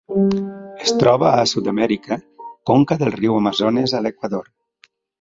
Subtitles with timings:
[0.85, 2.19] Es troba a Sud-amèrica:
[2.73, 4.55] conca del riu Amazones a l'Equador.